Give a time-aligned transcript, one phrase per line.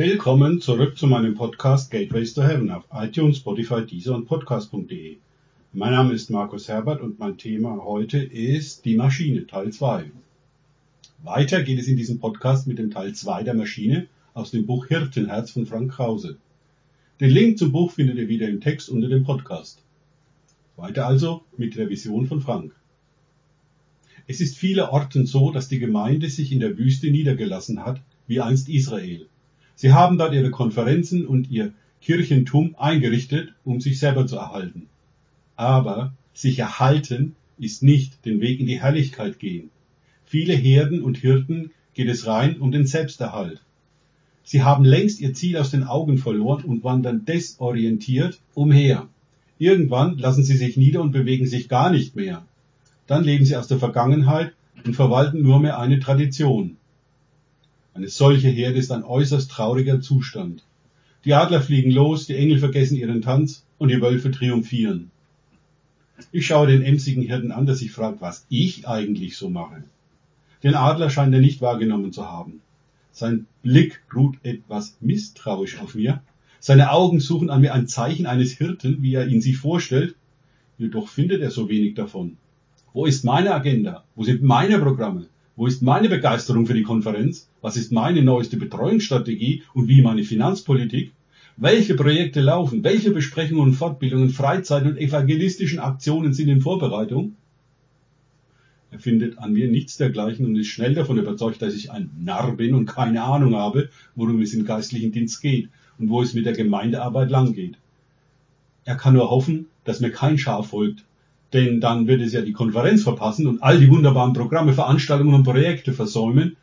[0.00, 5.16] Willkommen zurück zu meinem Podcast Gateways to Heaven auf iTunes, Spotify, Deezer und Podcast.de.
[5.72, 10.12] Mein Name ist Markus Herbert und mein Thema heute ist die Maschine, Teil 2.
[11.24, 14.86] Weiter geht es in diesem Podcast mit dem Teil 2 der Maschine aus dem Buch
[14.86, 16.36] Hirtenherz von Frank Krause.
[17.18, 19.82] Den Link zum Buch findet ihr wieder im Text unter dem Podcast.
[20.76, 22.72] Weiter also mit der Vision von Frank.
[24.28, 28.68] Es ist vielerorten so, dass die Gemeinde sich in der Wüste niedergelassen hat, wie einst
[28.68, 29.26] Israel.
[29.78, 31.72] Sie haben dort ihre Konferenzen und ihr
[32.02, 34.88] Kirchentum eingerichtet, um sich selber zu erhalten.
[35.54, 39.70] Aber sich erhalten ist nicht den Weg in die Herrlichkeit gehen.
[40.24, 43.60] Viele Herden und Hirten geht es rein um den Selbsterhalt.
[44.42, 49.06] Sie haben längst ihr Ziel aus den Augen verloren und wandern desorientiert umher.
[49.60, 52.44] Irgendwann lassen sie sich nieder und bewegen sich gar nicht mehr.
[53.06, 54.54] Dann leben sie aus der Vergangenheit
[54.84, 56.78] und verwalten nur mehr eine Tradition.
[57.94, 60.64] Eine solche Herde ist ein äußerst trauriger Zustand.
[61.24, 65.10] Die Adler fliegen los, die Engel vergessen ihren Tanz und die Wölfe triumphieren.
[66.32, 69.84] Ich schaue den emsigen Hirten an, der sich fragt, was ich eigentlich so mache.
[70.62, 72.60] Den Adler scheint er nicht wahrgenommen zu haben.
[73.12, 76.22] Sein Blick ruht etwas misstrauisch auf mir.
[76.60, 80.16] Seine Augen suchen an mir ein Zeichen eines Hirten, wie er ihn sich vorstellt.
[80.76, 82.36] Jedoch findet er so wenig davon.
[82.92, 84.04] Wo ist meine Agenda?
[84.14, 85.26] Wo sind meine Programme?
[85.58, 87.48] Wo ist meine Begeisterung für die Konferenz?
[87.62, 91.10] Was ist meine neueste Betreuungsstrategie und wie meine Finanzpolitik?
[91.56, 92.84] Welche Projekte laufen?
[92.84, 97.34] Welche Besprechungen und Fortbildungen, Freizeit und evangelistischen Aktionen sind in Vorbereitung?
[98.92, 102.52] Er findet an mir nichts dergleichen und ist schnell davon überzeugt, dass ich ein Narr
[102.52, 106.46] bin und keine Ahnung habe, worum es im geistlichen Dienst geht und wo es mit
[106.46, 107.78] der Gemeindearbeit langgeht.
[108.84, 111.02] Er kann nur hoffen, dass mir kein Schaf folgt,
[111.52, 115.44] denn dann wird es ja die Konferenz verpassen und all die wunderbaren Programme, Veranstaltungen und
[115.44, 116.56] Projekte versäumen,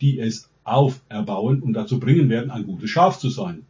[0.00, 3.66] die es auferbauen und dazu bringen werden, ein gutes Schaf zu sein.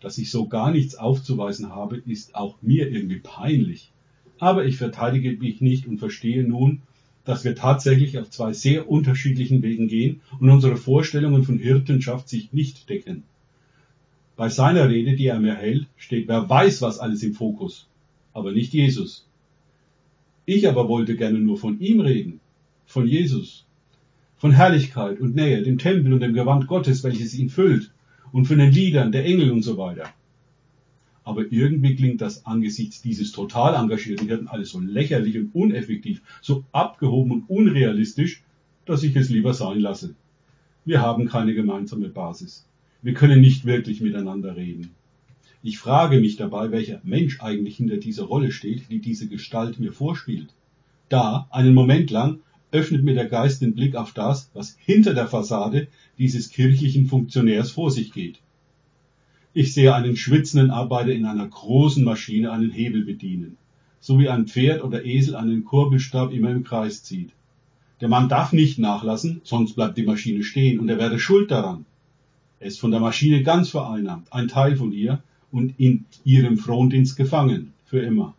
[0.00, 3.90] Dass ich so gar nichts aufzuweisen habe, ist auch mir irgendwie peinlich.
[4.38, 6.82] Aber ich verteidige mich nicht und verstehe nun,
[7.24, 12.52] dass wir tatsächlich auf zwei sehr unterschiedlichen Wegen gehen und unsere Vorstellungen von Hirtenschaft sich
[12.52, 13.22] nicht decken.
[14.36, 17.86] Bei seiner Rede, die er mir hält, steht wer weiß was alles im Fokus
[18.32, 19.26] aber nicht Jesus.
[20.44, 22.40] Ich aber wollte gerne nur von ihm reden,
[22.86, 23.64] von Jesus,
[24.36, 27.92] von Herrlichkeit und Nähe, dem Tempel und dem Gewand Gottes, welches ihn füllt,
[28.32, 30.08] und von den Liedern der Engel und so weiter.
[31.24, 36.64] Aber irgendwie klingt das angesichts dieses total engagierten Hirten alles so lächerlich und uneffektiv, so
[36.72, 38.42] abgehoben und unrealistisch,
[38.84, 40.16] dass ich es lieber sein lasse.
[40.84, 42.66] Wir haben keine gemeinsame Basis.
[43.02, 44.90] Wir können nicht wirklich miteinander reden.
[45.64, 49.92] Ich frage mich dabei, welcher Mensch eigentlich hinter dieser Rolle steht, die diese Gestalt mir
[49.92, 50.48] vorspielt.
[51.08, 52.40] Da, einen Moment lang,
[52.72, 55.86] öffnet mir der Geist den Blick auf das, was hinter der Fassade
[56.18, 58.40] dieses kirchlichen Funktionärs vor sich geht.
[59.54, 63.56] Ich sehe einen schwitzenden Arbeiter in einer großen Maschine einen Hebel bedienen,
[64.00, 67.30] so wie ein Pferd oder Esel einen Kurbelstab immer im Kreis zieht.
[68.00, 71.84] Der Mann darf nicht nachlassen, sonst bleibt die Maschine stehen und er werde schuld daran.
[72.58, 77.16] Er ist von der Maschine ganz vereinnahmt, ein Teil von ihr, und in ihrem Frondienst
[77.16, 78.34] gefangen, für immer.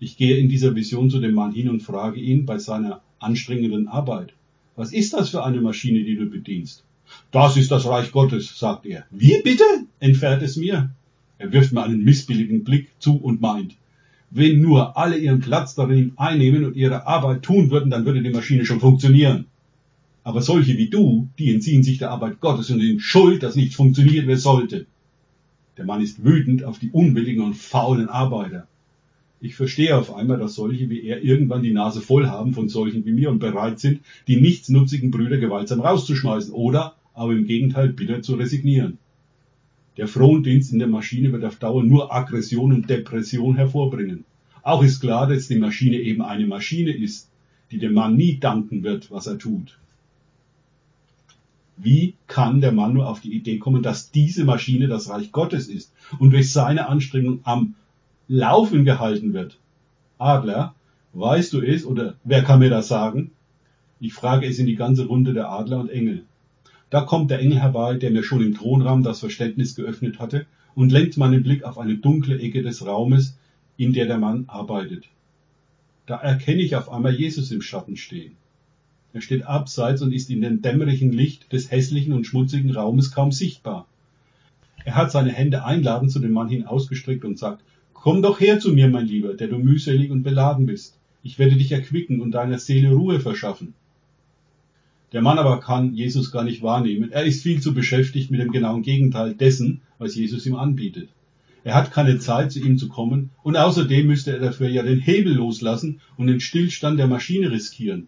[0.00, 3.86] Ich gehe in dieser Vision zu dem Mann hin und frage ihn bei seiner anstrengenden
[3.86, 4.32] Arbeit,
[4.74, 6.82] was ist das für eine Maschine, die du bedienst?
[7.30, 9.04] Das ist das Reich Gottes, sagt er.
[9.10, 9.64] Wie bitte?
[9.98, 10.90] entfährt es mir.
[11.38, 13.74] Er wirft mir einen missbilligen Blick zu und meint,
[14.30, 18.30] wenn nur alle ihren Platz darin einnehmen und ihre Arbeit tun würden, dann würde die
[18.30, 19.46] Maschine schon funktionieren.
[20.22, 23.74] Aber solche wie du, die entziehen sich der Arbeit Gottes und sind schuld, dass nichts
[23.74, 24.86] funktioniert, wer sollte.
[25.80, 28.68] Der Mann ist wütend auf die unwilligen und faulen Arbeiter.
[29.40, 33.06] Ich verstehe auf einmal, dass solche wie er irgendwann die Nase voll haben von solchen
[33.06, 38.20] wie mir und bereit sind, die nichtsnutzigen Brüder gewaltsam rauszuschmeißen oder aber im Gegenteil bitter
[38.20, 38.98] zu resignieren.
[39.96, 44.26] Der Frondienst in der Maschine wird auf Dauer nur Aggression und Depression hervorbringen.
[44.62, 47.30] Auch ist klar, dass die Maschine eben eine Maschine ist,
[47.70, 49.78] die dem Mann nie danken wird, was er tut.
[51.82, 55.68] Wie kann der Mann nur auf die Idee kommen, dass diese Maschine das Reich Gottes
[55.68, 57.74] ist und durch seine Anstrengung am
[58.28, 59.58] Laufen gehalten wird?
[60.18, 60.74] Adler,
[61.14, 63.30] weißt du es oder wer kann mir das sagen?
[63.98, 66.24] Ich frage es in die ganze Runde der Adler und Engel.
[66.90, 70.92] Da kommt der Engel herbei, der mir schon im Thronraum das Verständnis geöffnet hatte und
[70.92, 73.38] lenkt meinen Blick auf eine dunkle Ecke des Raumes,
[73.76, 75.08] in der der Mann arbeitet.
[76.04, 78.36] Da erkenne ich auf einmal Jesus im Schatten stehen.
[79.12, 83.32] Er steht abseits und ist in dem dämmerigen Licht des hässlichen und schmutzigen Raumes kaum
[83.32, 83.86] sichtbar.
[84.84, 87.62] Er hat seine Hände einladend zu dem Mann hin ausgestreckt und sagt,
[87.92, 90.96] Komm doch her zu mir, mein Lieber, der du mühselig und beladen bist.
[91.22, 93.74] Ich werde dich erquicken und deiner Seele Ruhe verschaffen.
[95.12, 97.10] Der Mann aber kann Jesus gar nicht wahrnehmen.
[97.10, 101.10] Er ist viel zu beschäftigt mit dem genauen Gegenteil dessen, was Jesus ihm anbietet.
[101.62, 105.00] Er hat keine Zeit, zu ihm zu kommen, und außerdem müsste er dafür ja den
[105.00, 108.06] Hebel loslassen und den Stillstand der Maschine riskieren.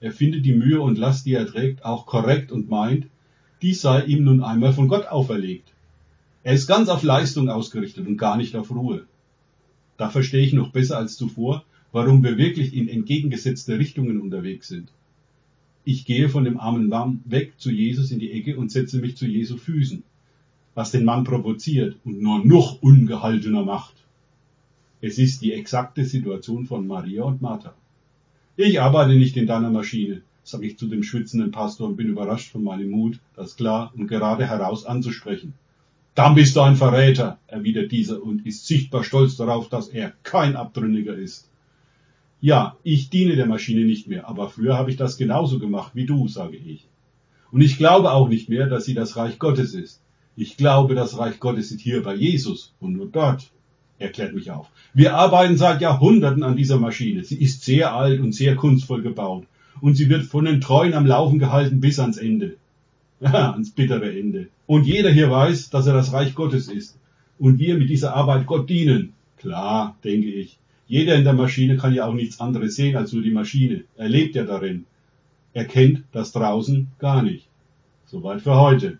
[0.00, 3.06] Er findet die Mühe und Last, die er trägt, auch korrekt und meint,
[3.62, 5.72] dies sei ihm nun einmal von Gott auferlegt.
[6.42, 9.06] Er ist ganz auf Leistung ausgerichtet und gar nicht auf Ruhe.
[9.96, 14.90] Da verstehe ich noch besser als zuvor, warum wir wirklich in entgegengesetzte Richtungen unterwegs sind.
[15.84, 19.16] Ich gehe von dem armen Mann weg zu Jesus in die Ecke und setze mich
[19.16, 20.02] zu Jesu Füßen
[20.76, 23.94] was den Mann provoziert und nur noch ungehaltener macht.
[25.00, 27.74] Es ist die exakte Situation von Maria und Martha.
[28.58, 32.50] Ich arbeite nicht in deiner Maschine, sage ich zu dem schwitzenden Pastor und bin überrascht
[32.50, 35.52] von meinem Mut, das klar und gerade heraus anzusprechen.
[36.14, 40.56] Dann bist du ein Verräter, erwidert dieser und ist sichtbar stolz darauf, dass er kein
[40.56, 41.50] Abtrünniger ist.
[42.40, 46.06] Ja, ich diene der Maschine nicht mehr, aber früher habe ich das genauso gemacht wie
[46.06, 46.88] du, sage ich.
[47.50, 50.00] Und ich glaube auch nicht mehr, dass sie das Reich Gottes ist.
[50.34, 53.50] Ich glaube, das Reich Gottes ist hier bei Jesus und nur dort.
[53.98, 54.68] Erklärt mich auf.
[54.92, 57.24] Wir arbeiten seit Jahrhunderten an dieser Maschine.
[57.24, 59.46] Sie ist sehr alt und sehr kunstvoll gebaut.
[59.80, 62.56] Und sie wird von den Treuen am Laufen gehalten bis ans Ende.
[63.20, 64.48] Ja, ans bittere Ende.
[64.66, 66.98] Und jeder hier weiß, dass er das Reich Gottes ist.
[67.38, 69.12] Und wir mit dieser Arbeit Gott dienen.
[69.38, 70.58] Klar, denke ich.
[70.88, 73.84] Jeder in der Maschine kann ja auch nichts anderes sehen als nur die Maschine.
[73.96, 74.84] Er lebt ja darin.
[75.52, 77.46] Er kennt das draußen gar nicht.
[78.06, 78.98] Soweit für heute.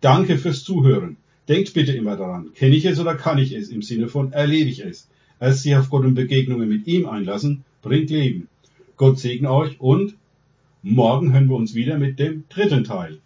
[0.00, 1.16] Danke fürs Zuhören.
[1.48, 4.68] Denkt bitte immer daran, kenne ich es oder kann ich es im Sinne von erlebe
[4.68, 5.08] ich es.
[5.40, 8.48] Erst sich auf Gott und Begegnungen mit ihm einlassen, bringt Leben.
[8.96, 10.14] Gott segne euch und
[10.82, 13.18] morgen hören wir uns wieder mit dem dritten Teil.